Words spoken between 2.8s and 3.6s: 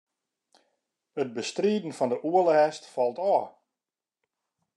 falt ôf.